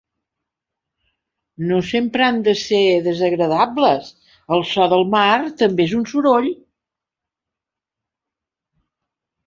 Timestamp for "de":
2.47-2.55